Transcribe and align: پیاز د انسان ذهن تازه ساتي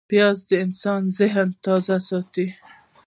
پیاز 0.09 0.37
د 0.49 0.51
انسان 0.63 1.01
ذهن 1.19 1.47
تازه 1.65 1.97
ساتي 2.09 2.47